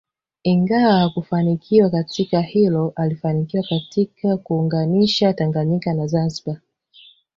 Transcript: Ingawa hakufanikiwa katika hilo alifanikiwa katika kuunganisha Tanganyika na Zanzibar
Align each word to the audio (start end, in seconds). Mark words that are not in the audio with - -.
Ingawa 0.43 0.99
hakufanikiwa 0.99 1.89
katika 1.89 2.41
hilo 2.41 2.93
alifanikiwa 2.95 3.63
katika 3.69 4.37
kuunganisha 4.37 5.33
Tanganyika 5.33 5.93
na 5.93 6.07
Zanzibar 6.07 6.61